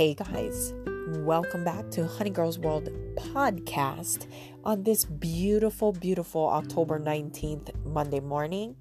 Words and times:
Hey 0.00 0.14
guys, 0.14 0.72
welcome 1.26 1.62
back 1.62 1.90
to 1.90 2.06
Honey 2.06 2.30
Girls 2.30 2.58
World 2.58 2.88
podcast 3.16 4.26
on 4.64 4.82
this 4.82 5.04
beautiful, 5.04 5.92
beautiful 5.92 6.48
October 6.48 6.98
19th 6.98 7.84
Monday 7.84 8.20
morning. 8.20 8.76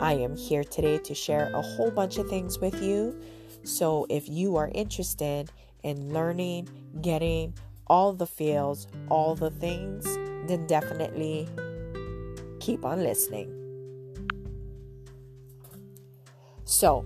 I 0.00 0.14
am 0.14 0.34
here 0.34 0.64
today 0.64 0.96
to 0.96 1.14
share 1.14 1.52
a 1.52 1.60
whole 1.60 1.90
bunch 1.90 2.16
of 2.16 2.26
things 2.30 2.58
with 2.58 2.82
you. 2.82 3.20
So 3.64 4.06
if 4.08 4.30
you 4.30 4.56
are 4.56 4.70
interested 4.74 5.52
in 5.82 6.14
learning, 6.14 6.70
getting 7.02 7.52
all 7.86 8.14
the 8.14 8.26
feels, 8.26 8.86
all 9.10 9.34
the 9.34 9.50
things, 9.50 10.06
then 10.48 10.66
definitely 10.66 11.46
keep 12.60 12.86
on 12.86 13.02
listening. 13.02 13.58
So, 16.64 17.04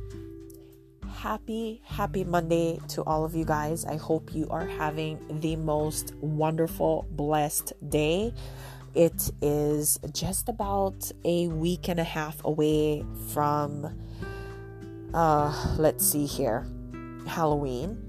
happy, 1.27 1.83
happy 1.85 2.23
Monday 2.23 2.79
to 2.87 3.03
all 3.03 3.25
of 3.25 3.35
you 3.35 3.45
guys. 3.45 3.85
I 3.85 3.97
hope 3.97 4.33
you 4.33 4.47
are 4.49 4.65
having 4.65 5.19
the 5.41 5.57
most 5.57 6.15
wonderful, 6.21 7.05
blessed 7.11 7.73
day. 7.91 8.33
It 8.95 9.33
is 9.43 9.99
just 10.13 10.49
about 10.49 11.11
a 11.25 11.49
week 11.49 11.89
and 11.89 11.99
a 11.99 12.05
half 12.05 12.45
away 12.45 13.05
from, 13.33 13.93
uh, 15.15 15.75
let's 15.79 16.07
see 16.07 16.27
here, 16.27 16.65
Halloween. 17.27 18.06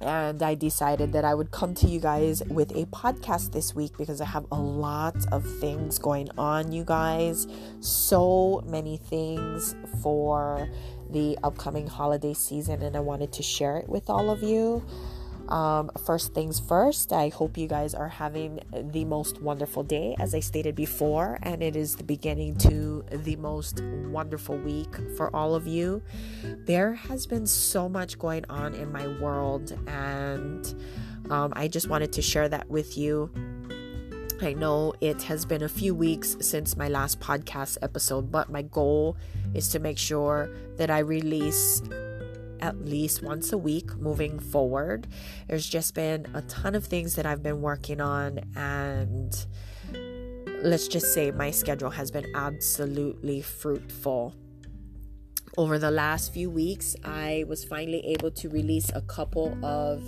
And 0.00 0.42
I 0.42 0.54
decided 0.54 1.12
that 1.12 1.24
I 1.24 1.34
would 1.34 1.50
come 1.50 1.74
to 1.74 1.86
you 1.86 2.00
guys 2.00 2.42
with 2.48 2.70
a 2.72 2.86
podcast 2.86 3.52
this 3.52 3.74
week 3.74 3.98
because 3.98 4.20
I 4.20 4.24
have 4.24 4.46
a 4.50 4.58
lot 4.58 5.16
of 5.30 5.44
things 5.60 5.98
going 5.98 6.30
on, 6.38 6.72
you 6.72 6.84
guys. 6.84 7.46
So 7.80 8.62
many 8.66 8.96
things 8.96 9.74
for 10.02 10.68
the 11.10 11.38
upcoming 11.42 11.86
holiday 11.86 12.32
season, 12.32 12.82
and 12.82 12.96
I 12.96 13.00
wanted 13.00 13.32
to 13.34 13.42
share 13.42 13.76
it 13.76 13.88
with 13.88 14.08
all 14.08 14.30
of 14.30 14.42
you. 14.42 14.82
Um, 15.50 15.90
first 16.04 16.32
things 16.32 16.60
first, 16.60 17.12
I 17.12 17.28
hope 17.28 17.58
you 17.58 17.66
guys 17.66 17.92
are 17.92 18.08
having 18.08 18.60
the 18.72 19.04
most 19.04 19.42
wonderful 19.42 19.82
day, 19.82 20.14
as 20.18 20.34
I 20.34 20.40
stated 20.40 20.76
before, 20.76 21.38
and 21.42 21.62
it 21.62 21.74
is 21.74 21.96
the 21.96 22.04
beginning 22.04 22.56
to 22.58 23.04
the 23.10 23.34
most 23.36 23.82
wonderful 23.82 24.56
week 24.56 24.94
for 25.16 25.34
all 25.34 25.56
of 25.56 25.66
you. 25.66 26.02
There 26.66 26.94
has 26.94 27.26
been 27.26 27.46
so 27.46 27.88
much 27.88 28.18
going 28.18 28.44
on 28.48 28.74
in 28.74 28.92
my 28.92 29.08
world, 29.20 29.76
and 29.88 30.72
um, 31.30 31.52
I 31.56 31.66
just 31.66 31.88
wanted 31.88 32.12
to 32.12 32.22
share 32.22 32.48
that 32.48 32.70
with 32.70 32.96
you. 32.96 33.30
I 34.42 34.54
know 34.54 34.94
it 35.00 35.20
has 35.22 35.44
been 35.44 35.62
a 35.62 35.68
few 35.68 35.94
weeks 35.94 36.36
since 36.40 36.76
my 36.76 36.88
last 36.88 37.20
podcast 37.20 37.76
episode, 37.82 38.30
but 38.30 38.50
my 38.50 38.62
goal 38.62 39.16
is 39.52 39.68
to 39.70 39.80
make 39.80 39.98
sure 39.98 40.48
that 40.76 40.90
I 40.90 41.00
release 41.00 41.82
at 42.60 42.84
least 42.84 43.22
once 43.22 43.52
a 43.52 43.58
week 43.58 43.96
moving 43.96 44.38
forward. 44.38 45.06
There's 45.48 45.68
just 45.68 45.94
been 45.94 46.26
a 46.34 46.42
ton 46.42 46.74
of 46.74 46.84
things 46.84 47.14
that 47.16 47.26
I've 47.26 47.42
been 47.42 47.60
working 47.60 48.00
on, 48.00 48.40
and 48.56 49.34
let's 50.62 50.88
just 50.88 51.14
say 51.14 51.30
my 51.30 51.50
schedule 51.50 51.90
has 51.90 52.10
been 52.10 52.26
absolutely 52.34 53.40
fruitful. 53.42 54.34
Over 55.56 55.78
the 55.78 55.90
last 55.90 56.32
few 56.32 56.48
weeks, 56.48 56.94
I 57.04 57.44
was 57.48 57.64
finally 57.64 58.06
able 58.06 58.30
to 58.30 58.48
release 58.48 58.88
a 58.94 59.00
couple 59.02 59.58
of 59.64 60.00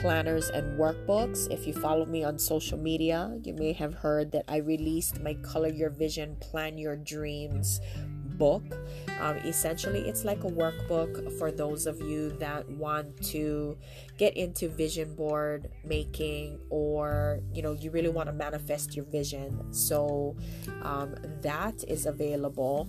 planners 0.00 0.50
and 0.50 0.78
workbooks. 0.78 1.50
If 1.50 1.66
you 1.66 1.72
follow 1.72 2.04
me 2.04 2.22
on 2.22 2.38
social 2.38 2.76
media, 2.76 3.38
you 3.42 3.54
may 3.54 3.72
have 3.72 3.94
heard 3.94 4.30
that 4.32 4.44
I 4.46 4.58
released 4.58 5.20
my 5.20 5.34
Color 5.34 5.70
Your 5.70 5.88
Vision, 5.88 6.36
Plan 6.38 6.76
Your 6.76 6.96
Dreams 6.96 7.80
book. 8.38 8.62
Um, 9.20 9.36
essentially, 9.38 10.00
it's 10.08 10.24
like 10.24 10.44
a 10.44 10.48
workbook 10.48 11.38
for 11.38 11.50
those 11.50 11.86
of 11.86 12.00
you 12.00 12.30
that 12.38 12.68
want 12.68 13.22
to 13.28 13.76
get 14.18 14.36
into 14.36 14.68
vision 14.68 15.14
board 15.14 15.70
making 15.84 16.58
or 16.70 17.40
you 17.52 17.62
know 17.62 17.72
you 17.72 17.90
really 17.90 18.08
want 18.08 18.28
to 18.28 18.32
manifest 18.32 18.96
your 18.96 19.04
vision. 19.06 19.72
So 19.72 20.36
um, 20.82 21.14
that 21.42 21.84
is 21.88 22.06
available 22.06 22.88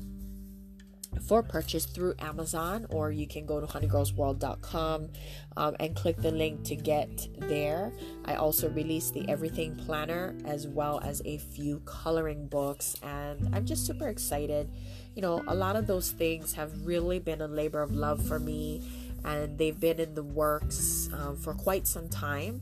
for 1.27 1.41
purchase 1.41 1.85
through 1.85 2.15
Amazon, 2.19 2.85
or 2.89 3.11
you 3.11 3.27
can 3.27 3.45
go 3.45 3.59
to 3.59 3.67
honeygirlsworld.com 3.67 5.09
um, 5.57 5.75
and 5.79 5.95
click 5.95 6.17
the 6.17 6.31
link 6.31 6.63
to 6.65 6.75
get 6.75 7.27
there. 7.37 7.91
I 8.25 8.35
also 8.35 8.69
released 8.69 9.13
the 9.13 9.27
Everything 9.29 9.75
Planner 9.75 10.35
as 10.45 10.67
well 10.67 10.99
as 11.03 11.21
a 11.25 11.37
few 11.37 11.79
coloring 11.85 12.47
books, 12.47 12.95
and 13.03 13.55
I'm 13.55 13.65
just 13.65 13.85
super 13.85 14.07
excited. 14.07 14.69
You 15.15 15.21
know, 15.21 15.43
a 15.47 15.55
lot 15.55 15.75
of 15.75 15.87
those 15.87 16.11
things 16.11 16.53
have 16.53 16.85
really 16.85 17.19
been 17.19 17.41
a 17.41 17.47
labor 17.47 17.81
of 17.81 17.95
love 17.95 18.25
for 18.25 18.37
me, 18.37 18.81
and 19.23 19.57
they've 19.57 19.79
been 19.79 19.99
in 19.99 20.13
the 20.13 20.23
works 20.23 21.09
um, 21.13 21.37
for 21.37 21.53
quite 21.53 21.87
some 21.87 22.09
time 22.09 22.61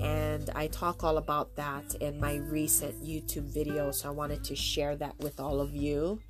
and 0.00 0.50
I 0.54 0.66
talk 0.68 1.04
all 1.04 1.18
about 1.18 1.54
that 1.56 1.94
in 1.96 2.18
my 2.20 2.36
recent 2.36 3.02
YouTube 3.04 3.44
video. 3.44 3.90
So 3.90 4.08
I 4.08 4.12
wanted 4.12 4.44
to 4.44 4.56
share 4.56 4.96
that 4.96 5.18
with 5.18 5.40
all 5.40 5.60
of 5.60 5.74
you. 5.74 6.20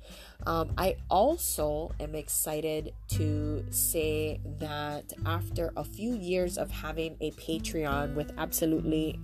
Um, 0.45 0.71
I 0.77 0.97
also 1.09 1.91
am 1.99 2.15
excited 2.15 2.93
to 3.09 3.65
say 3.71 4.39
that 4.59 5.13
after 5.25 5.71
a 5.75 5.83
few 5.83 6.15
years 6.15 6.57
of 6.57 6.71
having 6.71 7.17
a 7.21 7.31
Patreon 7.31 8.15
with 8.15 8.31
absolutely 8.37 9.19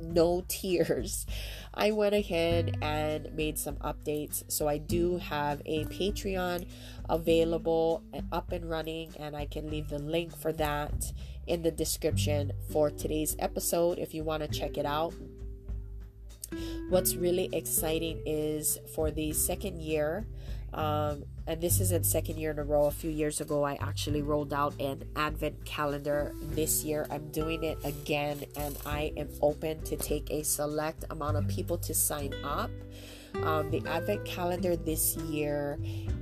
no 0.00 0.44
tiers, 0.48 1.26
I 1.74 1.90
went 1.90 2.14
ahead 2.14 2.78
and 2.82 3.34
made 3.34 3.58
some 3.58 3.76
updates. 3.76 4.44
So 4.48 4.68
I 4.68 4.78
do 4.78 5.16
have 5.18 5.60
a 5.66 5.84
Patreon 5.86 6.66
available 7.08 8.02
and 8.12 8.26
up 8.32 8.52
and 8.52 8.68
running, 8.68 9.12
and 9.18 9.36
I 9.36 9.46
can 9.46 9.68
leave 9.70 9.88
the 9.88 9.98
link 9.98 10.36
for 10.36 10.52
that 10.54 11.12
in 11.46 11.62
the 11.62 11.70
description 11.70 12.52
for 12.70 12.90
today's 12.90 13.36
episode 13.38 13.98
if 13.98 14.14
you 14.14 14.24
want 14.24 14.42
to 14.42 14.48
check 14.48 14.78
it 14.78 14.86
out. 14.86 15.12
What's 16.88 17.16
really 17.16 17.48
exciting 17.52 18.22
is 18.24 18.78
for 18.94 19.10
the 19.10 19.32
second 19.32 19.80
year, 19.82 20.26
um, 20.74 21.24
and 21.46 21.60
this 21.60 21.80
is 21.80 21.90
the 21.90 22.02
second 22.02 22.38
year 22.38 22.50
in 22.50 22.58
a 22.58 22.64
row. 22.64 22.86
A 22.86 22.90
few 22.90 23.10
years 23.10 23.40
ago, 23.40 23.64
I 23.64 23.74
actually 23.74 24.22
rolled 24.22 24.52
out 24.52 24.78
an 24.80 25.04
advent 25.14 25.64
calendar. 25.64 26.34
This 26.40 26.84
year, 26.84 27.06
I'm 27.10 27.30
doing 27.30 27.62
it 27.64 27.78
again, 27.84 28.44
and 28.56 28.76
I 28.84 29.12
am 29.16 29.28
open 29.40 29.82
to 29.82 29.96
take 29.96 30.30
a 30.30 30.42
select 30.42 31.04
amount 31.10 31.36
of 31.36 31.46
people 31.48 31.78
to 31.78 31.94
sign 31.94 32.34
up. 32.42 32.70
Um, 33.42 33.70
the 33.70 33.82
advent 33.86 34.24
calendar 34.24 34.76
this 34.76 35.16
year 35.16 35.78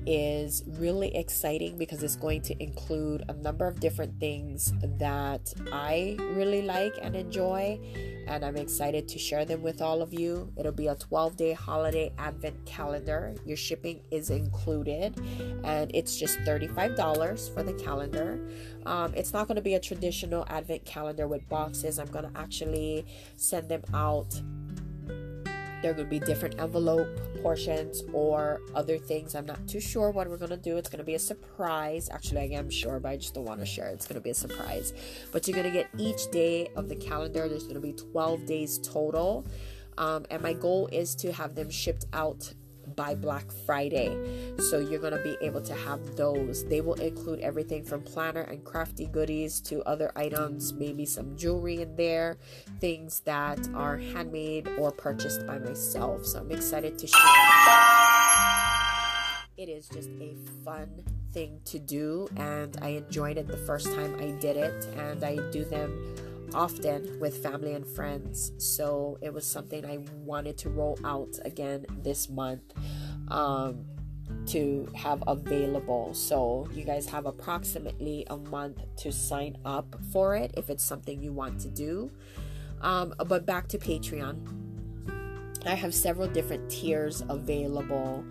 is 0.07 0.65
really 0.67 1.15
exciting 1.15 1.79
because 1.79 2.03
it's 2.03 2.17
going 2.17 2.43
to 2.43 2.61
include 2.63 3.25
a 3.29 3.35
number 3.35 3.67
of 3.67 3.79
different 3.79 4.19
things 4.19 4.73
that 4.99 5.53
I 5.71 6.17
really 6.19 6.63
like 6.63 6.95
and 7.01 7.15
enjoy, 7.15 7.79
and 8.27 8.45
I'm 8.45 8.57
excited 8.57 9.09
to 9.09 9.19
share 9.19 9.45
them 9.45 9.63
with 9.63 9.81
all 9.81 10.03
of 10.03 10.13
you. 10.13 10.53
It'll 10.57 10.73
be 10.73 10.89
a 10.89 10.95
12 10.95 11.37
day 11.37 11.53
holiday 11.53 12.13
advent 12.19 12.65
calendar. 12.67 13.35
Your 13.45 13.57
shipping 13.57 14.01
is 14.11 14.31
included, 14.31 15.21
and 15.65 15.91
it's 15.95 16.17
just 16.17 16.39
$35 16.41 17.55
for 17.55 17.63
the 17.63 17.75
calendar. 17.75 18.41
Um, 18.87 19.13
it's 19.15 19.33
not 19.33 19.47
going 19.47 19.57
to 19.57 19.63
be 19.63 19.75
a 19.75 19.81
traditional 19.81 20.45
advent 20.49 20.85
calendar 20.85 21.29
with 21.29 21.49
boxes. 21.49 21.99
I'm 21.99 22.09
going 22.09 22.31
to 22.33 22.39
actually 22.39 23.07
send 23.37 23.69
them 23.69 23.83
out 23.95 24.41
there 25.83 25.95
could 25.95 26.09
be 26.09 26.21
different 26.21 26.61
envelope 26.61 27.09
portions 27.43 28.03
or 28.13 28.61
other 28.75 28.99
things. 28.99 29.35
I'm 29.35 29.47
not 29.47 29.67
too 29.67 29.81
sure 29.81 30.11
what 30.11 30.29
we're 30.29 30.37
to 30.51 30.57
do. 30.57 30.77
It's 30.77 30.89
to 30.99 31.05
be 31.05 31.15
a 31.15 31.19
surprise. 31.19 32.09
Actually, 32.11 32.41
I 32.41 32.57
am 32.57 32.71
sure, 32.71 33.01
but 33.01 33.11
I 33.11 33.17
just 33.17 33.35
don't 33.35 33.45
want 33.45 33.61
to 33.61 33.67
share. 33.67 33.89
It's 33.89 34.07
to 34.17 34.23
be 34.23 34.31
a 34.31 34.35
surprise. 34.35 34.93
But 35.33 35.47
you're 35.47 35.57
to 35.71 35.77
get 35.77 35.89
each 35.99 36.31
day 36.31 36.71
of 36.77 36.89
the 36.89 36.97
calendar. 36.97 37.49
There's 37.49 37.65
to 37.75 37.81
be 37.81 37.93
12 37.93 38.47
days 38.47 38.79
total. 38.79 39.45
Um, 39.99 40.25
and 40.31 40.43
my 40.43 40.53
goal 40.53 40.89
is 40.91 41.15
to 41.17 41.33
have 41.33 41.55
them 41.55 41.69
shipped 41.69 42.07
out 42.13 42.55
by 42.95 43.15
Black 43.15 43.51
Friday. 43.67 44.17
So 44.59 44.79
you're 44.79 45.01
going 45.01 45.17
to 45.17 45.23
be 45.23 45.37
able 45.41 45.63
to 45.63 45.75
have 45.75 46.17
those. 46.17 46.65
They 46.67 46.81
will 46.81 46.95
include 46.95 47.41
everything 47.41 47.85
from 47.85 48.03
planner 48.03 48.43
and 48.43 48.65
crafty 48.65 49.07
goodies 49.07 49.61
to 49.63 49.83
other 49.85 50.13
items, 50.17 50.73
maybe 50.73 51.07
some 51.07 51.37
jewelry 51.37 51.83
in 51.83 51.97
there, 51.97 52.39
things 52.81 53.21
that 53.21 53.69
are 53.75 53.97
handmade 53.99 54.69
or 54.79 54.91
purchased 54.93 55.47
by 55.47 55.59
myself. 55.59 56.27
So 56.27 56.41
I'm 56.41 56.51
excited 56.51 56.99
to 56.99 57.07
share. 57.07 57.21
It 59.57 59.69
is 59.69 59.89
just 59.89 60.09
a 60.21 60.35
fun 60.65 60.89
thing 61.33 61.61
to 61.67 61.79
do, 61.79 62.29
and 62.37 62.77
I 62.83 62.89
enjoyed 62.89 63.39
it 63.39 63.47
the 63.47 63.57
first 63.57 63.87
time 63.87 64.15
I 64.17 64.33
did 64.41 64.57
it, 64.57 64.87
and 64.97 65.23
I 65.23 65.37
do 65.51 65.65
them 65.65 66.17
often 66.55 67.19
with 67.21 67.43
family 67.43 67.75
and 67.75 67.87
friends. 67.87 68.53
So 68.59 69.19
it 69.21 69.33
was 69.33 69.47
something 69.47 69.85
I 69.85 69.99
wanted 70.25 70.59
to 70.59 70.71
roll 70.71 70.99
out 71.05 71.39
again 71.45 71.87
this 72.03 72.29
month 72.29 72.63
um, 73.29 73.85
to 74.47 74.89
have 74.95 75.23
available. 75.27 76.15
So 76.15 76.69
you 76.73 76.85
guys 76.85 77.07
have 77.07 77.27
approximately 77.27 78.27
a 78.31 78.37
month 78.37 78.79
to 78.99 79.13
sign 79.13 79.59
up 79.65 79.97
for 80.13 80.35
it 80.35 80.55
if 80.57 80.71
it's 80.71 80.85
something 80.85 81.23
you 81.23 81.33
want 81.33 81.61
to 81.61 81.69
do. 81.69 82.11
Um, 82.81 83.15
but 83.27 83.47
back 83.47 83.69
to 83.69 83.79
Patreon. 83.79 84.63
I 85.65 85.75
have 85.75 85.95
several 85.95 86.27
different 86.27 86.69
tiers 86.69 87.23
available 87.29 88.25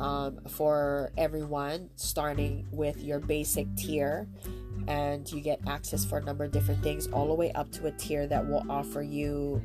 um, 0.00 0.38
for 0.48 1.12
everyone, 1.18 1.90
starting 1.96 2.66
with 2.70 3.02
your 3.02 3.18
basic 3.20 3.66
tier 3.76 4.26
and 4.88 5.30
you 5.30 5.40
get 5.40 5.60
access 5.66 6.04
for 6.04 6.18
a 6.18 6.24
number 6.24 6.44
of 6.44 6.50
different 6.50 6.82
things, 6.82 7.06
all 7.08 7.28
the 7.28 7.34
way 7.34 7.52
up 7.52 7.70
to 7.72 7.86
a 7.86 7.92
tier 7.92 8.26
that 8.26 8.48
will 8.48 8.64
offer 8.70 9.02
you 9.02 9.62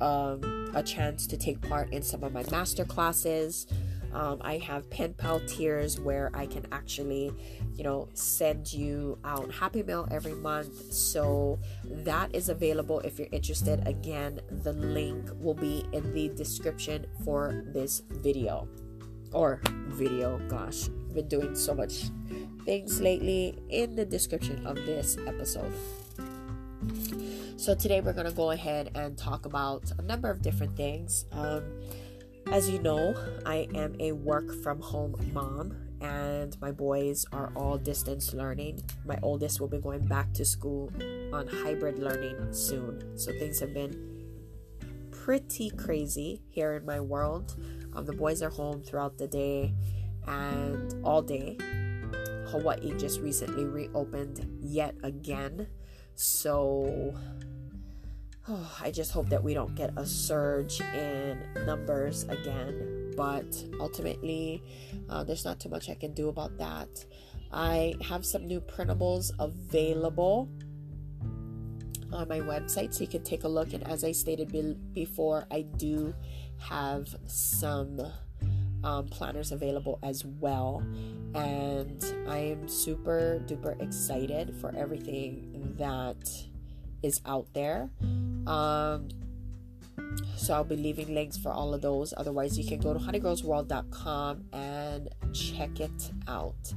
um, 0.00 0.72
a 0.74 0.82
chance 0.82 1.26
to 1.26 1.36
take 1.36 1.60
part 1.60 1.92
in 1.92 2.02
some 2.02 2.24
of 2.24 2.32
my 2.32 2.42
master 2.50 2.84
classes. 2.84 3.66
Um, 4.14 4.38
I 4.40 4.56
have 4.58 4.88
pen 4.88 5.12
pal 5.12 5.40
tiers 5.40 6.00
where 6.00 6.30
I 6.32 6.46
can 6.46 6.66
actually, 6.72 7.34
you 7.74 7.84
know, 7.84 8.08
send 8.14 8.72
you 8.72 9.18
out 9.24 9.52
Happy 9.52 9.82
Mail 9.82 10.08
every 10.10 10.32
month. 10.32 10.90
So 10.90 11.58
that 11.84 12.34
is 12.34 12.48
available 12.48 13.00
if 13.00 13.18
you're 13.18 13.28
interested. 13.30 13.86
Again, 13.86 14.40
the 14.62 14.72
link 14.72 15.28
will 15.38 15.54
be 15.54 15.84
in 15.92 16.14
the 16.14 16.30
description 16.30 17.04
for 17.26 17.62
this 17.74 18.02
video 18.08 18.66
or 19.32 19.60
video. 19.88 20.38
Gosh, 20.48 20.88
I've 20.88 21.14
been 21.14 21.28
doing 21.28 21.54
so 21.54 21.74
much 21.74 22.04
things 22.66 23.00
lately 23.00 23.58
in 23.70 23.96
the 23.96 24.04
description 24.04 24.66
of 24.66 24.76
this 24.76 25.16
episode. 25.26 25.72
So 27.56 27.74
today 27.74 28.00
we're 28.00 28.12
going 28.12 28.26
to 28.26 28.32
go 28.32 28.50
ahead 28.50 28.90
and 28.94 29.16
talk 29.16 29.46
about 29.46 29.90
a 29.98 30.02
number 30.02 30.28
of 30.28 30.42
different 30.42 30.76
things. 30.76 31.24
Um, 31.32 31.62
as 32.52 32.68
you 32.68 32.78
know, 32.80 33.14
I 33.46 33.66
am 33.74 33.96
a 33.98 34.12
work 34.12 34.52
from 34.62 34.80
home 34.80 35.16
mom 35.32 35.74
and 36.00 36.56
my 36.60 36.70
boys 36.70 37.24
are 37.32 37.50
all 37.56 37.78
distance 37.78 38.34
learning. 38.34 38.82
My 39.04 39.18
oldest 39.22 39.60
will 39.60 39.68
be 39.68 39.78
going 39.78 40.06
back 40.06 40.32
to 40.34 40.44
school 40.44 40.92
on 41.32 41.46
hybrid 41.46 41.98
learning 41.98 42.52
soon. 42.52 43.16
So 43.16 43.32
things 43.32 43.58
have 43.60 43.72
been 43.72 44.16
pretty 45.10 45.70
crazy 45.70 46.42
here 46.50 46.74
in 46.74 46.84
my 46.84 47.00
world. 47.00 47.56
Um, 47.94 48.04
the 48.04 48.12
boys 48.12 48.42
are 48.42 48.50
home 48.50 48.82
throughout 48.82 49.18
the 49.18 49.26
day 49.26 49.74
and 50.26 50.94
all 51.04 51.22
day. 51.22 51.56
Hawaii 52.46 52.94
just 52.96 53.20
recently 53.20 53.64
reopened 53.64 54.46
yet 54.62 54.94
again. 55.02 55.66
So 56.14 57.14
oh, 58.48 58.76
I 58.80 58.90
just 58.90 59.12
hope 59.12 59.28
that 59.30 59.42
we 59.42 59.54
don't 59.54 59.74
get 59.74 59.92
a 59.96 60.06
surge 60.06 60.80
in 60.80 61.42
numbers 61.66 62.24
again. 62.24 63.12
But 63.16 63.64
ultimately, 63.80 64.62
uh, 65.08 65.24
there's 65.24 65.44
not 65.44 65.58
too 65.58 65.70
much 65.70 65.88
I 65.88 65.94
can 65.94 66.12
do 66.12 66.28
about 66.28 66.58
that. 66.58 67.04
I 67.52 67.94
have 68.02 68.26
some 68.26 68.46
new 68.46 68.60
printables 68.60 69.30
available 69.38 70.50
on 72.12 72.28
my 72.28 72.40
website 72.40 72.92
so 72.92 73.00
you 73.00 73.08
can 73.08 73.22
take 73.22 73.44
a 73.44 73.48
look. 73.48 73.72
And 73.72 73.86
as 73.88 74.04
I 74.04 74.12
stated 74.12 74.52
be- 74.52 74.76
before, 74.92 75.46
I 75.50 75.62
do 75.62 76.14
have 76.58 77.14
some 77.26 78.00
um, 78.86 79.08
planners 79.08 79.50
available 79.50 79.98
as 80.02 80.24
well. 80.24 80.82
And 81.34 82.02
I 82.28 82.38
am 82.38 82.68
super 82.68 83.42
duper 83.46 83.80
excited 83.82 84.54
for 84.60 84.74
everything 84.76 85.74
that 85.76 86.16
is 87.02 87.20
out 87.26 87.48
there. 87.52 87.90
Um, 88.46 89.08
so 90.36 90.54
I'll 90.54 90.64
be 90.64 90.76
leaving 90.76 91.14
links 91.14 91.36
for 91.36 91.50
all 91.50 91.74
of 91.74 91.82
those. 91.82 92.14
Otherwise, 92.16 92.56
you 92.58 92.64
can 92.64 92.78
go 92.78 92.94
to 92.94 93.00
honeygirlsworld.com 93.00 94.44
and 94.52 95.08
check 95.34 95.80
it 95.80 96.10
out. 96.28 96.72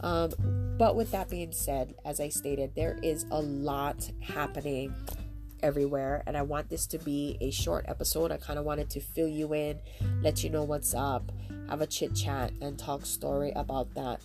Um, 0.00 0.30
but 0.76 0.96
with 0.96 1.10
that 1.12 1.30
being 1.30 1.52
said, 1.52 1.94
as 2.04 2.20
I 2.20 2.28
stated, 2.28 2.74
there 2.74 2.98
is 3.02 3.24
a 3.30 3.40
lot 3.40 4.10
happening 4.20 4.94
everywhere, 5.62 6.22
and 6.26 6.36
I 6.36 6.42
want 6.42 6.68
this 6.68 6.86
to 6.88 6.98
be 6.98 7.38
a 7.40 7.50
short 7.50 7.86
episode. 7.88 8.30
I 8.30 8.36
kind 8.36 8.58
of 8.58 8.66
wanted 8.66 8.90
to 8.90 9.00
fill 9.00 9.28
you 9.28 9.54
in, 9.54 9.78
let 10.20 10.44
you 10.44 10.50
know 10.50 10.62
what's 10.62 10.92
up, 10.92 11.32
have 11.68 11.80
a 11.80 11.86
chit 11.86 12.14
chat, 12.14 12.52
and 12.60 12.78
talk 12.78 13.06
story 13.06 13.52
about 13.54 13.94
that. 13.94 14.20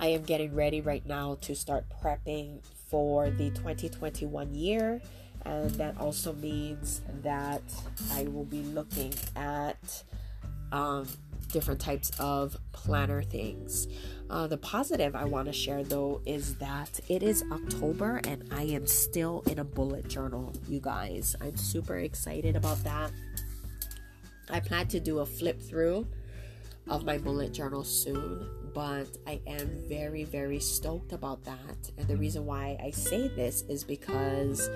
I 0.00 0.08
am 0.08 0.22
getting 0.22 0.54
ready 0.54 0.80
right 0.80 1.04
now 1.06 1.38
to 1.42 1.54
start 1.56 1.84
prepping 2.02 2.64
for 2.88 3.30
the 3.30 3.50
2021 3.50 4.54
year, 4.54 5.00
and 5.44 5.70
that 5.72 5.98
also 5.98 6.32
means 6.34 7.02
that 7.22 7.62
I 8.12 8.24
will 8.24 8.44
be 8.44 8.62
looking 8.62 9.12
at 9.34 10.02
um, 10.72 11.06
different 11.52 11.80
types 11.80 12.10
of 12.18 12.56
planner 12.72 13.22
things. 13.22 13.88
Uh, 14.30 14.46
the 14.46 14.58
positive 14.58 15.16
I 15.16 15.24
want 15.24 15.46
to 15.46 15.52
share 15.52 15.82
though 15.82 16.20
is 16.26 16.56
that 16.56 17.00
it 17.08 17.22
is 17.22 17.42
October 17.50 18.20
and 18.24 18.44
I 18.52 18.64
am 18.64 18.86
still 18.86 19.42
in 19.46 19.58
a 19.58 19.64
bullet 19.64 20.08
journal, 20.08 20.52
you 20.68 20.80
guys. 20.80 21.34
I'm 21.40 21.56
super 21.56 21.96
excited 21.96 22.56
about 22.56 22.82
that. 22.84 23.10
I 24.50 24.60
plan 24.60 24.86
to 24.88 25.00
do 25.00 25.20
a 25.20 25.26
flip 25.26 25.62
through 25.62 26.06
of 26.88 27.04
my 27.04 27.18
bullet 27.18 27.52
journal 27.52 27.84
soon, 27.84 28.48
but 28.74 29.08
I 29.26 29.40
am 29.46 29.68
very, 29.88 30.24
very 30.24 30.58
stoked 30.58 31.12
about 31.12 31.44
that. 31.44 31.90
And 31.98 32.08
the 32.08 32.16
reason 32.16 32.46
why 32.46 32.78
I 32.82 32.90
say 32.90 33.28
this 33.28 33.62
is 33.68 33.84
because 33.84 34.70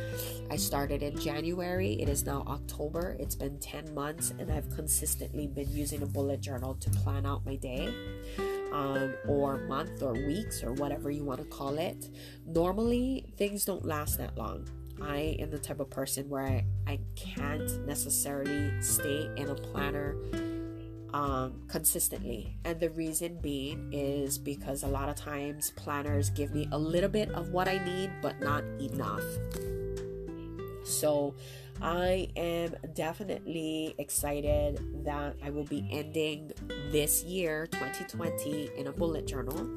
I 0.51 0.57
started 0.57 1.03
in 1.03 1.19
January, 1.19 1.95
it 2.01 2.09
is 2.09 2.25
now 2.27 2.45
October, 2.47 3.17
it's 3.19 3.35
been 3.35 3.59
10 3.59 3.95
months, 3.95 4.35
and 4.39 4.53
I've 4.53 4.69
consistently 4.71 5.47
been 5.47 5.71
using 5.73 6.03
a 6.03 6.07
bullet 6.07 6.41
journal 6.41 6.75
to 6.75 6.91
plan 6.91 7.25
out 7.25 7.47
my 7.47 7.57
day. 7.57 7.93
Um, 8.73 9.15
or 9.29 9.59
month 9.69 10.03
or 10.03 10.15
weeks 10.15 10.63
or 10.65 10.73
whatever 10.73 11.11
you 11.11 11.25
want 11.25 11.41
to 11.41 11.47
call 11.47 11.77
it. 11.77 12.09
Normally, 12.47 13.27
things 13.37 13.67
don't 13.67 13.85
last 13.85 14.17
that 14.17 14.39
long. 14.39 14.67
I 15.07 15.37
am 15.39 15.51
the 15.51 15.59
type 15.59 15.81
of 15.81 15.91
person 15.91 16.29
where 16.29 16.43
I, 16.43 16.65
I 16.87 17.01
can't 17.17 17.87
necessarily 17.87 18.81
stay 18.81 19.29
in 19.37 19.49
a 19.49 19.55
planner 19.55 20.17
um, 21.13 21.63
consistently. 21.69 22.57
And 22.65 22.81
the 22.81 22.91
reason 22.91 23.39
being 23.41 23.93
is 23.93 24.39
because 24.39 24.83
a 24.83 24.89
lot 24.89 25.09
of 25.09 25.17
times 25.17 25.73
planners 25.77 26.31
give 26.31 26.55
me 26.55 26.69
a 26.73 26.79
little 26.79 27.11
bit 27.11 27.31
of 27.33 27.51
what 27.51 27.69
I 27.69 27.85
need, 27.85 28.11
but 28.23 28.41
not 28.41 28.65
enough. 28.81 29.25
So 30.85 31.35
I 31.81 32.29
am 32.37 32.77
definitely 32.95 33.95
excited 33.99 35.05
that 35.05 35.37
I 35.45 35.51
will 35.51 35.65
be 35.65 35.87
ending 35.91 36.53
this 36.91 37.25
year, 37.25 37.67
2020, 37.67 38.71
in 38.77 38.87
a 38.87 38.93
bullet 38.93 39.27
journal. 39.27 39.69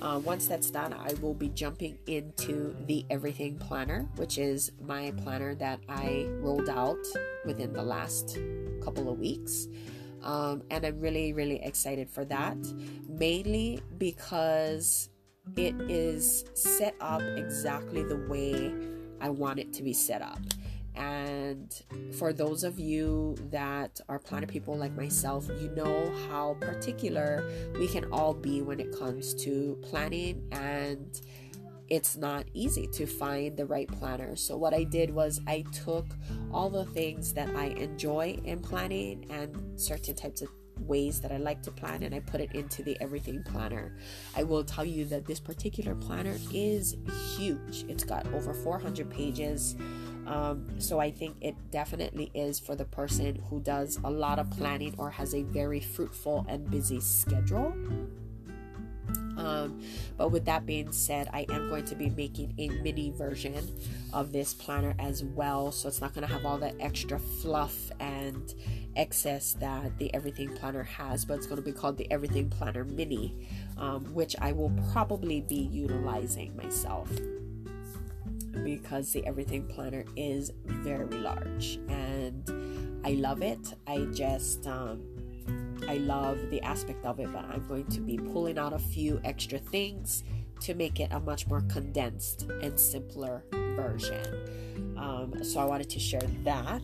Uh, 0.00 0.20
once 0.24 0.48
that's 0.48 0.70
done, 0.70 0.92
I 0.92 1.12
will 1.20 1.34
be 1.34 1.50
jumping 1.50 1.98
into 2.06 2.74
the 2.86 3.04
Everything 3.10 3.58
Planner, 3.58 4.08
which 4.16 4.38
is 4.38 4.72
my 4.84 5.12
planner 5.22 5.54
that 5.56 5.80
I 5.88 6.26
rolled 6.40 6.68
out 6.68 7.04
within 7.44 7.72
the 7.72 7.82
last 7.82 8.38
couple 8.82 9.08
of 9.08 9.18
weeks. 9.18 9.68
Um, 10.22 10.62
and 10.70 10.84
I'm 10.84 11.00
really, 11.00 11.32
really 11.32 11.62
excited 11.62 12.08
for 12.10 12.24
that, 12.26 12.56
mainly 13.08 13.80
because 13.98 15.10
it 15.56 15.74
is 15.90 16.44
set 16.54 16.94
up 17.00 17.22
exactly 17.22 18.02
the 18.02 18.16
way 18.28 18.72
I 19.22 19.30
want 19.30 19.58
it 19.58 19.72
to 19.74 19.82
be 19.82 19.94
set 19.94 20.20
up. 20.20 20.40
And 20.94 21.72
for 22.18 22.34
those 22.34 22.64
of 22.64 22.78
you 22.78 23.36
that 23.50 23.98
are 24.08 24.18
planner 24.18 24.46
people 24.46 24.76
like 24.76 24.94
myself, 24.94 25.48
you 25.60 25.70
know 25.74 26.12
how 26.28 26.56
particular 26.60 27.44
we 27.78 27.88
can 27.88 28.04
all 28.12 28.34
be 28.34 28.60
when 28.60 28.78
it 28.78 28.96
comes 28.98 29.32
to 29.44 29.78
planning 29.82 30.46
and 30.52 31.18
it's 31.88 32.16
not 32.16 32.46
easy 32.54 32.86
to 32.86 33.06
find 33.06 33.56
the 33.56 33.66
right 33.66 33.86
planner. 33.88 34.36
So, 34.36 34.56
what 34.56 34.72
I 34.72 34.84
did 34.84 35.10
was 35.10 35.40
I 35.46 35.64
took 35.72 36.06
all 36.50 36.70
the 36.70 36.86
things 36.86 37.34
that 37.34 37.54
I 37.54 37.66
enjoy 37.66 38.38
in 38.44 38.60
planning 38.60 39.26
and 39.30 39.78
certain 39.78 40.14
types 40.14 40.40
of 40.40 40.48
ways 40.80 41.20
that 41.20 41.32
I 41.32 41.36
like 41.36 41.62
to 41.62 41.70
plan 41.70 42.02
and 42.02 42.14
I 42.14 42.20
put 42.20 42.40
it 42.40 42.52
into 42.52 42.82
the 42.82 42.96
everything 43.00 43.42
planner. 43.42 43.96
I 44.36 44.42
will 44.42 44.64
tell 44.64 44.84
you 44.84 45.04
that 45.06 45.26
this 45.26 45.40
particular 45.40 45.94
planner 45.94 46.36
is 46.52 46.96
huge. 47.36 47.84
It's 47.88 48.04
got 48.04 48.26
over 48.32 48.52
400 48.54 49.10
pages. 49.10 49.76
Um, 50.26 50.68
so 50.78 51.00
I 51.00 51.10
think 51.10 51.36
it 51.40 51.56
definitely 51.70 52.30
is 52.34 52.60
for 52.60 52.76
the 52.76 52.84
person 52.84 53.42
who 53.50 53.60
does 53.60 53.98
a 54.04 54.10
lot 54.10 54.38
of 54.38 54.50
planning 54.50 54.94
or 54.98 55.10
has 55.10 55.34
a 55.34 55.42
very 55.42 55.80
fruitful 55.80 56.46
and 56.48 56.70
busy 56.70 57.00
schedule. 57.00 57.74
Um, 59.36 59.82
but 60.16 60.30
with 60.30 60.44
that 60.44 60.66
being 60.66 60.92
said, 60.92 61.28
I 61.32 61.46
am 61.48 61.68
going 61.68 61.84
to 61.86 61.94
be 61.94 62.10
making 62.10 62.54
a 62.58 62.68
mini 62.68 63.10
version 63.10 63.68
of 64.12 64.32
this 64.32 64.54
planner 64.54 64.94
as 64.98 65.24
well. 65.24 65.72
So 65.72 65.88
it's 65.88 66.00
not 66.00 66.14
going 66.14 66.26
to 66.26 66.32
have 66.32 66.44
all 66.44 66.58
that 66.58 66.74
extra 66.80 67.18
fluff 67.18 67.90
and 68.00 68.54
excess 68.96 69.54
that 69.54 69.98
the 69.98 70.12
Everything 70.14 70.54
Planner 70.54 70.82
has, 70.82 71.24
but 71.24 71.34
it's 71.34 71.46
going 71.46 71.56
to 71.56 71.62
be 71.62 71.72
called 71.72 71.96
the 71.96 72.10
Everything 72.10 72.50
Planner 72.50 72.84
Mini, 72.84 73.48
um, 73.78 74.04
which 74.14 74.36
I 74.40 74.52
will 74.52 74.72
probably 74.92 75.40
be 75.40 75.68
utilizing 75.72 76.56
myself 76.56 77.10
because 78.64 79.12
the 79.12 79.24
Everything 79.26 79.66
Planner 79.66 80.04
is 80.16 80.52
very 80.64 81.06
large 81.18 81.80
and 81.88 83.00
I 83.04 83.12
love 83.12 83.42
it. 83.42 83.74
I 83.86 84.06
just, 84.12 84.66
um, 84.66 85.02
I 85.88 85.96
love 85.96 86.38
the 86.50 86.60
aspect 86.62 87.04
of 87.04 87.18
it, 87.20 87.32
but 87.32 87.44
I'm 87.44 87.66
going 87.66 87.86
to 87.86 88.00
be 88.00 88.16
pulling 88.16 88.58
out 88.58 88.72
a 88.72 88.78
few 88.78 89.20
extra 89.24 89.58
things 89.58 90.24
to 90.60 90.74
make 90.74 91.00
it 91.00 91.08
a 91.12 91.20
much 91.20 91.46
more 91.48 91.62
condensed 91.62 92.48
and 92.62 92.78
simpler 92.78 93.44
version. 93.52 94.94
Um, 94.96 95.42
so 95.42 95.60
I 95.60 95.64
wanted 95.64 95.90
to 95.90 95.98
share 95.98 96.22
that. 96.44 96.82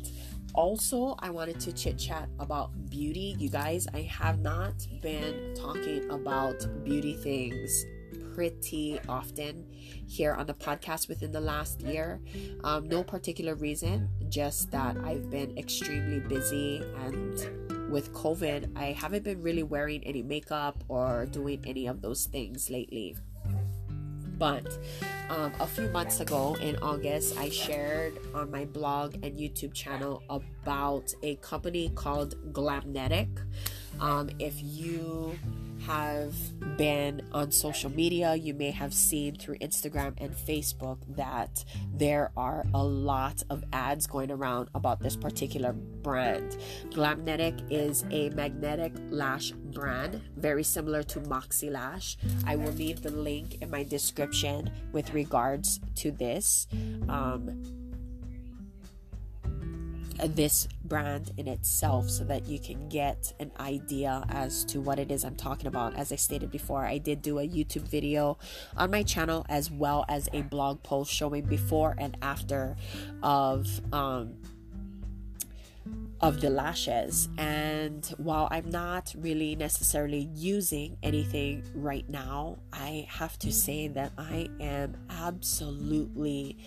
Also, 0.54 1.14
I 1.20 1.30
wanted 1.30 1.60
to 1.60 1.72
chit 1.72 1.98
chat 1.98 2.28
about 2.40 2.70
beauty. 2.90 3.36
You 3.38 3.48
guys, 3.48 3.86
I 3.94 4.02
have 4.02 4.40
not 4.40 4.74
been 5.00 5.54
talking 5.54 6.10
about 6.10 6.66
beauty 6.84 7.14
things 7.14 7.84
pretty 8.34 8.98
often 9.08 9.66
here 10.06 10.32
on 10.34 10.46
the 10.46 10.54
podcast 10.54 11.08
within 11.08 11.32
the 11.32 11.40
last 11.40 11.80
year. 11.82 12.20
Um, 12.64 12.88
no 12.88 13.02
particular 13.04 13.54
reason, 13.54 14.08
just 14.28 14.70
that 14.70 14.96
I've 14.98 15.30
been 15.30 15.56
extremely 15.58 16.20
busy 16.20 16.82
and 17.04 17.67
with 17.88 18.12
COVID, 18.12 18.76
I 18.76 18.92
haven't 18.92 19.24
been 19.24 19.42
really 19.42 19.62
wearing 19.62 20.04
any 20.04 20.22
makeup 20.22 20.84
or 20.88 21.26
doing 21.26 21.64
any 21.66 21.86
of 21.86 22.02
those 22.02 22.26
things 22.26 22.70
lately. 22.70 23.16
But 24.38 24.78
um, 25.30 25.52
a 25.58 25.66
few 25.66 25.88
months 25.88 26.20
ago 26.20 26.54
in 26.60 26.76
August, 26.76 27.36
I 27.36 27.50
shared 27.50 28.18
on 28.34 28.50
my 28.50 28.66
blog 28.66 29.14
and 29.14 29.36
YouTube 29.36 29.74
channel 29.74 30.22
about 30.30 31.12
a 31.22 31.36
company 31.36 31.90
called 31.94 32.36
Glamnetic. 32.52 33.28
Um, 34.00 34.30
if 34.38 34.54
you 34.62 35.36
have 35.88 36.34
been 36.76 37.22
on 37.32 37.50
social 37.50 37.90
media, 37.90 38.34
you 38.34 38.52
may 38.52 38.70
have 38.70 38.92
seen 38.92 39.34
through 39.34 39.56
Instagram 39.56 40.12
and 40.18 40.34
Facebook 40.34 40.98
that 41.16 41.64
there 41.94 42.30
are 42.36 42.66
a 42.74 42.84
lot 42.84 43.42
of 43.48 43.64
ads 43.72 44.06
going 44.06 44.30
around 44.30 44.68
about 44.74 45.00
this 45.00 45.16
particular 45.16 45.72
brand. 45.72 46.58
Glamnetic 46.90 47.66
is 47.70 48.04
a 48.10 48.28
magnetic 48.30 48.92
lash 49.08 49.52
brand, 49.52 50.20
very 50.36 50.62
similar 50.62 51.02
to 51.04 51.20
Moxie 51.20 51.70
Lash. 51.70 52.18
I 52.46 52.56
will 52.56 52.72
leave 52.72 53.00
the 53.00 53.10
link 53.10 53.56
in 53.62 53.70
my 53.70 53.82
description 53.82 54.70
with 54.92 55.14
regards 55.14 55.80
to 55.96 56.10
this. 56.10 56.68
Um, 57.08 57.77
this 60.26 60.68
brand 60.84 61.32
in 61.36 61.46
itself 61.46 62.10
so 62.10 62.24
that 62.24 62.46
you 62.46 62.58
can 62.58 62.88
get 62.88 63.32
an 63.38 63.52
idea 63.60 64.24
as 64.28 64.64
to 64.64 64.80
what 64.80 64.98
it 64.98 65.10
is 65.10 65.24
I'm 65.24 65.36
talking 65.36 65.66
about. 65.66 65.94
As 65.94 66.12
I 66.12 66.16
stated 66.16 66.50
before, 66.50 66.84
I 66.84 66.98
did 66.98 67.22
do 67.22 67.38
a 67.38 67.46
YouTube 67.46 67.88
video 67.88 68.38
on 68.76 68.90
my 68.90 69.02
channel 69.02 69.46
as 69.48 69.70
well 69.70 70.04
as 70.08 70.28
a 70.32 70.42
blog 70.42 70.82
post 70.82 71.12
showing 71.12 71.44
before 71.44 71.94
and 71.98 72.16
after 72.22 72.76
of 73.22 73.80
um, 73.92 74.34
of 76.20 76.40
the 76.40 76.50
lashes. 76.50 77.28
And 77.38 78.04
while 78.18 78.48
I'm 78.50 78.70
not 78.70 79.14
really 79.16 79.54
necessarily 79.54 80.28
using 80.34 80.96
anything 81.02 81.64
right 81.74 82.08
now, 82.08 82.58
I 82.72 83.06
have 83.10 83.38
to 83.40 83.52
say 83.52 83.88
that 83.88 84.12
I 84.18 84.48
am 84.60 84.96
absolutely 85.08 86.58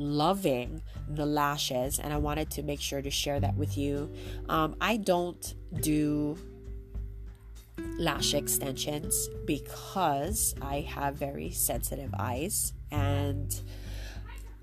loving 0.00 0.82
the 1.08 1.26
lashes 1.26 1.98
and 1.98 2.12
I 2.12 2.16
wanted 2.16 2.50
to 2.52 2.62
make 2.62 2.80
sure 2.80 3.02
to 3.02 3.10
share 3.10 3.38
that 3.40 3.54
with 3.54 3.76
you. 3.76 4.10
Um, 4.48 4.76
I 4.80 4.96
don't 4.96 5.54
do 5.80 6.36
lash 7.98 8.34
extensions 8.34 9.28
because 9.46 10.54
I 10.62 10.80
have 10.80 11.16
very 11.16 11.50
sensitive 11.50 12.10
eyes 12.18 12.72
and 12.90 13.60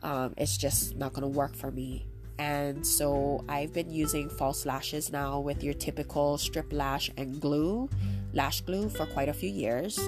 um, 0.04 0.34
it's 0.38 0.58
just 0.58 0.96
not 0.96 1.14
going 1.14 1.24
to 1.24 1.38
work 1.38 1.56
for 1.56 1.72
me. 1.72 2.08
And 2.40 2.86
so 2.86 3.44
I've 3.50 3.74
been 3.74 3.90
using 3.90 4.30
false 4.30 4.66
lashes 4.66 5.12
now 5.12 5.40
with 5.40 5.64
your 5.64 5.74
typical 5.74 6.38
strip 6.38 6.72
lash 6.72 7.10
and 7.18 7.42
glue 7.42 7.90
lash 8.38 8.62
glue 8.62 8.88
for 8.88 9.06
quite 9.08 9.28
a 9.28 9.34
few 9.34 9.50
years. 9.50 10.00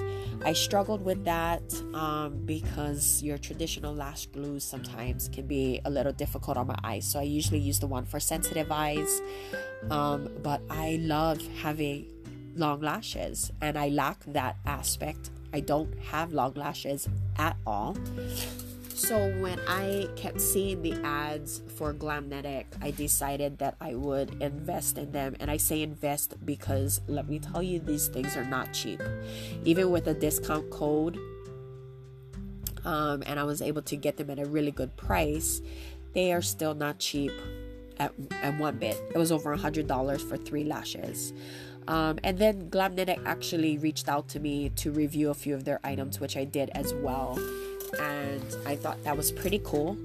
I 0.44 0.54
struggled 0.54 1.04
with 1.04 1.24
that 1.24 1.62
um, 1.92 2.40
because 2.46 3.22
your 3.22 3.36
traditional 3.36 3.92
lash 3.92 4.26
glue 4.26 4.60
sometimes 4.60 5.28
can 5.28 5.46
be 5.46 5.80
a 5.84 5.90
little 5.90 6.12
difficult 6.12 6.56
on 6.56 6.68
my 6.68 6.78
eyes. 6.82 7.04
So 7.04 7.18
I 7.18 7.24
usually 7.24 7.58
use 7.58 7.78
the 7.80 7.88
one 7.88 8.06
for 8.06 8.20
sensitive 8.20 8.70
eyes. 8.70 9.20
Um, 9.90 10.30
but 10.42 10.62
I 10.70 10.98
love 11.02 11.42
having 11.60 12.06
long 12.54 12.80
lashes 12.80 13.52
and 13.60 13.76
I 13.76 13.88
lack 13.88 14.24
that 14.26 14.56
aspect. 14.64 15.30
I 15.52 15.60
don't 15.60 15.92
have 16.12 16.32
long 16.32 16.54
lashes 16.54 17.08
at 17.36 17.56
all. 17.66 17.96
So 19.00 19.30
when 19.38 19.58
I 19.66 20.08
kept 20.14 20.42
seeing 20.42 20.82
the 20.82 20.92
ads 21.02 21.62
for 21.74 21.94
Glamnetic, 21.94 22.66
I 22.82 22.90
decided 22.90 23.56
that 23.56 23.76
I 23.80 23.94
would 23.94 24.42
invest 24.42 24.98
in 24.98 25.10
them. 25.12 25.36
And 25.40 25.50
I 25.50 25.56
say 25.56 25.80
invest 25.80 26.34
because 26.44 27.00
let 27.08 27.26
me 27.26 27.38
tell 27.38 27.62
you, 27.62 27.78
these 27.78 28.08
things 28.08 28.36
are 28.36 28.44
not 28.44 28.74
cheap. 28.74 29.02
Even 29.64 29.90
with 29.90 30.06
a 30.06 30.12
discount 30.12 30.68
code, 30.70 31.16
um, 32.84 33.22
and 33.24 33.40
I 33.40 33.44
was 33.44 33.62
able 33.62 33.80
to 33.82 33.96
get 33.96 34.18
them 34.18 34.28
at 34.28 34.38
a 34.38 34.44
really 34.44 34.70
good 34.70 34.94
price, 34.98 35.62
they 36.12 36.30
are 36.34 36.42
still 36.42 36.74
not 36.74 36.98
cheap 36.98 37.32
at, 37.98 38.12
at 38.42 38.58
one 38.58 38.76
bit. 38.76 39.00
It 39.14 39.18
was 39.18 39.32
over 39.32 39.54
a 39.54 39.58
hundred 39.58 39.86
dollars 39.86 40.22
for 40.22 40.36
three 40.36 40.64
lashes. 40.64 41.32
Um, 41.88 42.18
and 42.22 42.38
then 42.38 42.68
Glamnetic 42.68 43.24
actually 43.24 43.78
reached 43.78 44.10
out 44.10 44.28
to 44.28 44.40
me 44.40 44.68
to 44.76 44.92
review 44.92 45.30
a 45.30 45.34
few 45.34 45.54
of 45.54 45.64
their 45.64 45.80
items, 45.82 46.20
which 46.20 46.36
I 46.36 46.44
did 46.44 46.68
as 46.74 46.92
well 46.92 47.38
and 47.98 48.56
I 48.66 48.76
thought 48.76 49.02
that 49.04 49.16
was 49.16 49.32
pretty 49.32 49.60
cool. 49.64 49.96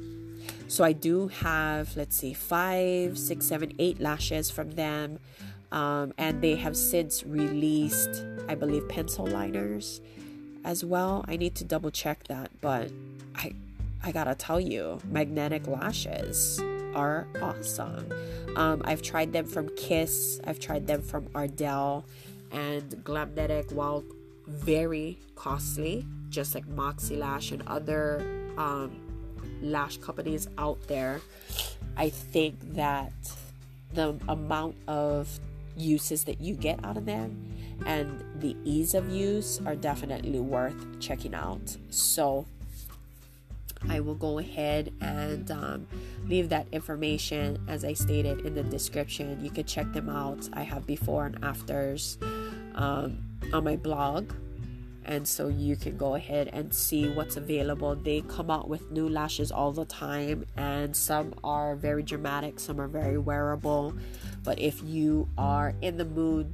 So 0.68 0.84
I 0.84 0.94
do 0.94 1.28
have, 1.28 1.96
let's 1.96 2.16
see, 2.16 2.34
five, 2.34 3.18
six, 3.18 3.46
seven, 3.46 3.74
eight 3.80 4.00
lashes 4.00 4.50
from 4.50 4.72
them. 4.72 5.20
Um, 5.72 6.14
and 6.18 6.42
they 6.42 6.56
have 6.56 6.78
since 6.78 7.26
released, 7.26 8.24
I 8.48 8.56
believe, 8.56 8.88
pencil 8.88 9.28
liners 9.28 10.02
as 10.64 10.84
well. 10.84 11.26
I 11.28 11.38
need 11.38 11.56
to 11.56 11.64
double 11.64 11.92
check 11.92 12.24
that, 12.28 12.52
but 12.62 12.92
I 13.36 13.54
I 14.04 14.12
gotta 14.12 14.36
tell 14.36 14.60
you, 14.60 15.00
magnetic 15.10 15.66
lashes 15.68 16.62
are 16.94 17.28
awesome. 17.42 18.08
Um, 18.56 18.84
I've 18.86 19.02
tried 19.02 19.34
them 19.34 19.46
from 19.48 19.68
Kiss, 19.76 20.40
I've 20.46 20.60
tried 20.60 20.86
them 20.86 21.02
from 21.02 21.28
Ardell, 21.34 22.06
and 22.52 22.84
Glamnetic, 23.04 23.72
while 23.72 24.04
very 24.48 25.18
costly, 25.36 26.06
just 26.36 26.54
like 26.54 26.68
Moxie 26.68 27.16
Lash 27.16 27.52
and 27.52 27.64
other 27.66 28.20
um, 28.58 28.92
lash 29.62 29.98
companies 29.98 30.50
out 30.58 30.86
there, 30.88 31.22
I 31.96 32.10
think 32.10 32.60
that 32.74 33.14
the 33.94 34.20
amount 34.28 34.76
of 34.88 35.40
uses 35.78 36.26
that 36.26 36.42
you 36.42 36.54
get 36.54 36.84
out 36.84 36.98
of 36.98 37.06
them 37.06 37.54
and 37.86 38.22
the 38.42 38.56
ease 38.66 38.94
of 38.94 39.10
use 39.10 39.62
are 39.66 39.76
definitely 39.76 40.42
worth 40.42 41.00
checking 41.00 41.34
out. 41.34 41.78
So, 41.90 42.46
I 43.88 44.00
will 44.00 44.16
go 44.16 44.40
ahead 44.40 44.92
and 45.00 45.50
um, 45.52 45.88
leave 46.28 46.50
that 46.50 46.68
information 46.72 47.64
as 47.68 47.86
I 47.86 47.94
stated 47.94 48.46
in 48.46 48.56
the 48.56 48.64
description. 48.64 49.44
You 49.44 49.52
can 49.52 49.66
check 49.66 49.94
them 49.94 50.10
out. 50.10 50.50
I 50.54 50.64
have 50.64 50.88
before 50.88 51.28
and 51.28 51.44
afters 51.44 52.18
um, 52.74 53.24
on 53.54 53.64
my 53.64 53.76
blog 53.76 54.32
and 55.06 55.28
so 55.28 55.48
you 55.48 55.76
can 55.76 55.98
go 55.98 56.16
ahead 56.16 56.50
and 56.52 56.74
see 56.74 57.08
what's 57.08 57.38
available. 57.38 57.96
They 57.96 58.22
come 58.22 58.50
out 58.50 58.68
with 58.68 58.92
new 58.92 59.08
lashes 59.08 59.52
all 59.52 59.72
the 59.72 59.86
time, 59.86 60.46
and 60.58 60.96
some 60.96 61.34
are 61.44 61.76
very 61.76 62.04
dramatic, 62.04 62.60
some 62.60 62.82
are 62.82 62.88
very 62.88 63.18
wearable. 63.18 63.94
But 64.44 64.60
if 64.60 64.82
you 64.84 65.30
are 65.38 65.74
in 65.82 65.98
the 65.98 66.06
mood 66.06 66.54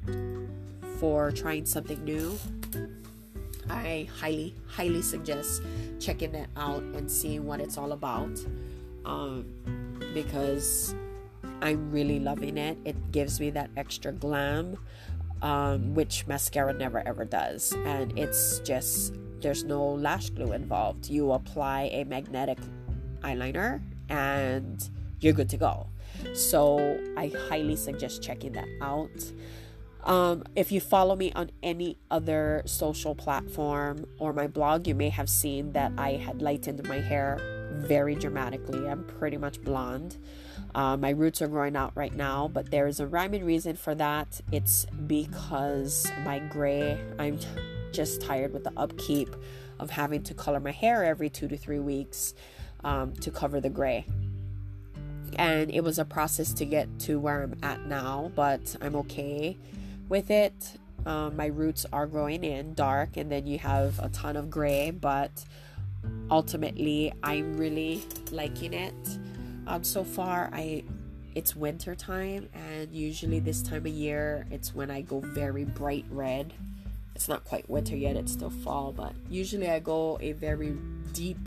for 0.99 1.31
trying 1.31 1.65
something 1.65 2.03
new, 2.03 2.37
I 3.69 4.07
highly, 4.19 4.55
highly 4.67 5.01
suggest 5.01 5.61
checking 5.99 6.33
that 6.33 6.49
out 6.57 6.83
and 6.83 7.09
seeing 7.09 7.45
what 7.45 7.61
it's 7.61 7.77
all 7.77 7.93
about. 7.93 8.37
Um, 9.05 9.45
because 10.13 10.93
I'm 11.61 11.91
really 11.91 12.19
loving 12.19 12.57
it. 12.57 12.77
It 12.85 13.11
gives 13.11 13.39
me 13.39 13.49
that 13.51 13.69
extra 13.77 14.11
glam 14.11 14.77
um, 15.41 15.93
which 15.93 16.27
mascara 16.27 16.73
never 16.73 17.05
ever 17.07 17.25
does. 17.25 17.73
And 17.85 18.17
it's 18.17 18.59
just, 18.59 19.15
there's 19.39 19.63
no 19.63 19.83
lash 19.83 20.29
glue 20.29 20.53
involved. 20.53 21.09
You 21.09 21.31
apply 21.31 21.89
a 21.91 22.03
magnetic 22.05 22.59
eyeliner 23.21 23.81
and 24.09 24.89
you're 25.19 25.33
good 25.33 25.49
to 25.49 25.57
go. 25.57 25.87
So 26.33 26.99
I 27.17 27.31
highly 27.49 27.75
suggest 27.75 28.21
checking 28.21 28.51
that 28.53 28.67
out. 28.81 29.09
Um, 30.03 30.43
if 30.55 30.71
you 30.71 30.81
follow 30.81 31.15
me 31.15 31.31
on 31.33 31.51
any 31.61 31.97
other 32.09 32.63
social 32.65 33.13
platform 33.13 34.07
or 34.17 34.33
my 34.33 34.47
blog, 34.47 34.87
you 34.87 34.95
may 34.95 35.09
have 35.09 35.29
seen 35.29 35.73
that 35.73 35.91
I 35.97 36.13
had 36.13 36.41
lightened 36.41 36.87
my 36.87 36.99
hair 36.99 37.39
very 37.71 38.15
dramatically. 38.15 38.87
I'm 38.87 39.03
pretty 39.03 39.37
much 39.37 39.61
blonde. 39.61 40.17
Uh, 40.73 40.95
my 40.97 41.09
roots 41.09 41.41
are 41.41 41.47
growing 41.47 41.75
out 41.75 41.91
right 41.95 42.15
now, 42.15 42.47
but 42.47 42.71
there 42.71 42.87
is 42.87 42.99
a 42.99 43.07
rhyme 43.07 43.33
and 43.33 43.45
reason 43.45 43.75
for 43.75 43.95
that. 43.95 44.39
It's 44.51 44.85
because 45.07 46.09
my 46.23 46.39
gray, 46.39 46.99
I'm 47.19 47.39
just 47.91 48.21
tired 48.21 48.53
with 48.53 48.63
the 48.63 48.73
upkeep 48.77 49.35
of 49.79 49.89
having 49.89 50.23
to 50.23 50.33
color 50.33 50.59
my 50.59 50.71
hair 50.71 51.03
every 51.03 51.29
two 51.29 51.47
to 51.47 51.57
three 51.57 51.79
weeks 51.79 52.33
um, 52.83 53.13
to 53.13 53.31
cover 53.31 53.59
the 53.59 53.69
gray. 53.69 54.05
And 55.37 55.71
it 55.71 55.81
was 55.83 55.97
a 55.97 56.05
process 56.05 56.53
to 56.53 56.65
get 56.65 56.87
to 56.99 57.19
where 57.19 57.43
I'm 57.43 57.55
at 57.63 57.85
now, 57.85 58.31
but 58.35 58.75
I'm 58.81 58.95
okay 58.97 59.57
with 60.07 60.29
it. 60.29 60.53
Um, 61.05 61.35
my 61.35 61.47
roots 61.47 61.85
are 61.91 62.05
growing 62.05 62.43
in 62.43 62.73
dark, 62.73 63.17
and 63.17 63.31
then 63.31 63.47
you 63.47 63.57
have 63.59 63.97
a 63.99 64.09
ton 64.09 64.35
of 64.35 64.49
gray, 64.49 64.91
but 64.91 65.45
ultimately, 66.29 67.13
I'm 67.23 67.57
really 67.57 68.03
liking 68.31 68.73
it. 68.73 68.93
Um, 69.67 69.83
so 69.83 70.03
far, 70.03 70.49
I 70.53 70.83
it's 71.33 71.55
winter 71.55 71.95
time, 71.95 72.49
and 72.53 72.91
usually 72.93 73.39
this 73.39 73.61
time 73.61 73.85
of 73.85 73.87
year, 73.87 74.45
it's 74.51 74.75
when 74.75 74.91
I 74.91 75.01
go 75.01 75.19
very 75.19 75.63
bright 75.63 76.05
red 76.09 76.53
it's 77.21 77.29
not 77.29 77.43
quite 77.45 77.69
winter 77.69 77.95
yet, 77.95 78.15
it's 78.15 78.31
still 78.31 78.49
fall, 78.49 78.91
but 78.91 79.13
usually 79.29 79.69
I 79.69 79.77
go 79.77 80.17
a 80.21 80.31
very 80.31 80.75
deep 81.13 81.37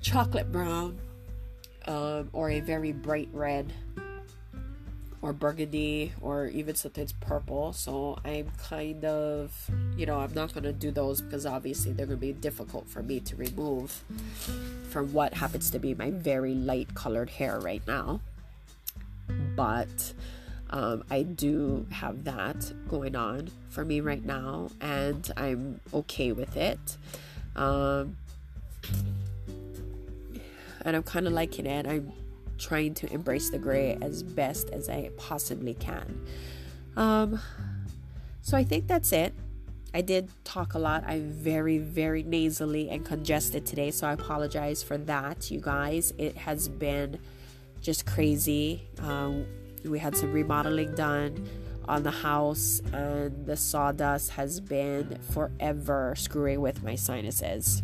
chocolate 0.00 0.50
brown 0.50 0.98
um, 1.86 2.28
or 2.32 2.50
a 2.50 2.58
very 2.58 2.90
bright 2.90 3.28
red 3.32 3.72
or 5.22 5.32
burgundy 5.32 6.12
or 6.20 6.48
even 6.48 6.74
sometimes 6.74 7.12
purple. 7.12 7.72
So 7.72 8.18
I'm 8.24 8.50
kind 8.58 9.04
of, 9.04 9.70
you 9.96 10.04
know, 10.04 10.18
I'm 10.18 10.34
not 10.34 10.52
going 10.52 10.64
to 10.64 10.72
do 10.72 10.90
those 10.90 11.22
because 11.22 11.46
obviously 11.46 11.92
they're 11.92 12.06
going 12.06 12.18
to 12.18 12.20
be 12.20 12.32
difficult 12.32 12.88
for 12.88 13.02
me 13.02 13.20
to 13.20 13.36
remove 13.36 14.02
from 14.90 15.12
what 15.12 15.34
happens 15.34 15.70
to 15.70 15.78
be 15.78 15.94
my 15.94 16.10
very 16.10 16.54
light 16.54 16.94
colored 16.94 17.30
hair 17.30 17.60
right 17.60 17.82
now. 17.86 18.20
But 19.54 20.12
um, 20.70 21.04
I 21.08 21.22
do 21.22 21.86
have 21.92 22.24
that 22.24 22.72
going 22.88 23.14
on 23.14 23.50
for 23.70 23.84
me 23.84 24.00
right 24.00 24.24
now, 24.24 24.70
and 24.80 25.30
I'm 25.36 25.80
okay 25.94 26.32
with 26.32 26.56
it. 26.56 26.96
Um, 27.54 28.16
and 30.84 30.96
I'm 30.96 31.02
kind 31.04 31.26
of 31.26 31.32
liking 31.32 31.66
it. 31.66 31.86
I'm 31.86 32.12
trying 32.58 32.94
to 32.94 33.12
embrace 33.12 33.50
the 33.50 33.58
gray 33.58 33.98
as 34.00 34.22
best 34.22 34.70
as 34.70 34.88
I 34.88 35.10
possibly 35.16 35.74
can. 35.74 36.20
Um, 36.96 37.40
so 38.42 38.56
I 38.56 38.64
think 38.64 38.86
that's 38.86 39.12
it. 39.12 39.34
I 39.94 40.00
did 40.00 40.30
talk 40.44 40.74
a 40.74 40.78
lot. 40.78 41.04
I'm 41.06 41.30
very, 41.30 41.78
very 41.78 42.22
nasally 42.22 42.88
and 42.88 43.04
congested 43.04 43.66
today, 43.66 43.90
so 43.90 44.06
I 44.06 44.12
apologize 44.14 44.82
for 44.82 44.96
that, 44.96 45.50
you 45.50 45.60
guys. 45.60 46.14
It 46.16 46.36
has 46.38 46.68
been 46.68 47.18
just 47.82 48.06
crazy. 48.06 48.88
Um, 49.00 49.44
we 49.84 49.98
had 49.98 50.16
some 50.16 50.32
remodeling 50.32 50.94
done 50.94 51.46
on 51.86 52.04
the 52.04 52.10
house, 52.10 52.80
and 52.92 53.44
the 53.44 53.56
sawdust 53.56 54.30
has 54.30 54.60
been 54.60 55.18
forever 55.30 56.14
screwing 56.16 56.60
with 56.60 56.82
my 56.82 56.94
sinuses. 56.94 57.82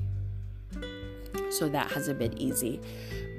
So 1.51 1.69
that 1.69 1.93
hasn't 1.93 2.19
been 2.19 2.41
easy. 2.41 2.81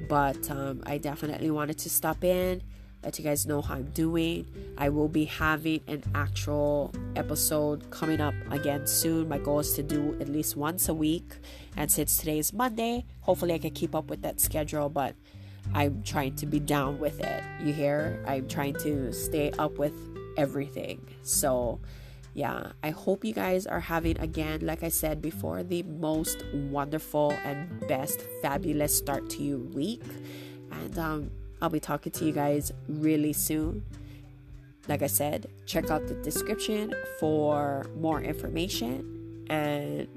But 0.10 0.50
um, 0.50 0.82
I 0.86 0.98
definitely 0.98 1.52
wanted 1.52 1.78
to 1.78 1.90
stop 1.90 2.24
in, 2.24 2.64
let 3.04 3.18
you 3.18 3.24
guys 3.24 3.46
know 3.46 3.62
how 3.62 3.76
I'm 3.76 3.92
doing. 3.92 4.48
I 4.78 4.90
will 4.90 5.08
be 5.08 5.26
having 5.26 5.82
an 5.88 6.04
actual 6.16 6.92
episode 7.16 7.90
coming 7.92 8.20
up 8.20 8.34
again 8.50 8.88
soon. 8.88 9.30
My 9.30 9.38
goal 9.38 9.60
is 9.60 9.74
to 9.74 9.84
do 9.84 10.18
at 10.20 10.28
least 10.28 10.58
once 10.58 10.90
a 10.90 10.94
week. 10.94 11.38
And 11.78 11.90
since 11.92 12.18
today 12.18 12.40
is 12.40 12.52
Monday, 12.52 13.06
hopefully 13.22 13.54
I 13.54 13.60
can 13.60 13.72
keep 13.72 13.94
up 13.94 14.10
with 14.10 14.24
that 14.24 14.42
schedule. 14.42 14.90
But 14.90 15.16
I'm 15.74 16.02
trying 16.02 16.36
to 16.38 16.48
be 16.48 16.60
down 16.60 17.00
with 17.00 17.20
it. 17.20 17.44
You 17.64 17.72
hear? 17.72 18.24
I'm 18.28 18.48
trying 18.48 18.74
to 18.80 19.14
stay 19.14 19.52
up 19.60 19.78
with 19.78 19.94
everything. 20.38 21.08
So, 21.22 21.80
yeah, 22.40 22.72
I 22.82 22.92
hope 22.92 23.26
you 23.26 23.34
guys 23.34 23.68
are 23.68 23.82
having, 23.82 24.18
again, 24.18 24.62
like 24.62 24.82
I 24.82 24.88
said 24.88 25.22
before, 25.22 25.62
the 25.62 25.84
most 25.84 26.46
wonderful 26.54 27.32
and 27.44 27.86
best, 27.90 28.22
fabulous 28.42 28.98
start 28.98 29.30
to 29.32 29.44
your 29.44 29.58
week. 29.58 30.02
And 30.72 30.98
um, 30.98 31.32
I'll 31.62 31.68
be 31.68 31.82
talking 31.82 32.14
to 32.14 32.24
you 32.24 32.32
guys 32.32 32.72
really 32.88 33.34
soon. 33.34 33.84
Like 34.88 35.02
I 35.02 35.08
said, 35.08 35.48
check 35.66 35.92
out 35.92 36.08
the 36.08 36.14
description 36.14 36.94
for 37.20 37.86
more 38.00 38.22
information. 38.22 39.46
And 39.50 40.08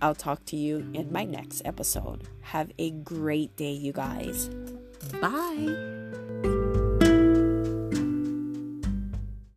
I'll 0.00 0.14
talk 0.14 0.44
to 0.46 0.56
you 0.56 0.88
in 0.94 1.10
my 1.10 1.24
next 1.24 1.62
episode. 1.64 2.28
Have 2.42 2.70
a 2.78 2.92
great 2.92 3.56
day, 3.56 3.72
you 3.72 3.92
guys. 3.92 4.48
Bye. 5.20 5.99